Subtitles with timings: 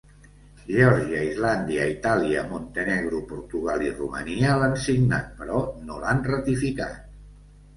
[0.67, 6.99] Geòrgia, Islàndia, Itàlia, Montenegro, Portugal i Romania l'han signat però no l'han ratificat.